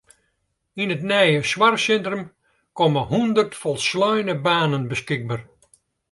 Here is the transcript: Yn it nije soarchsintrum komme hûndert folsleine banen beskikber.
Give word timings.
Yn 0.81 0.93
it 0.95 1.03
nije 1.09 1.41
soarchsintrum 1.51 2.23
komme 2.77 3.01
hûndert 3.11 3.53
folsleine 3.61 4.35
banen 4.45 4.83
beskikber. 4.91 5.41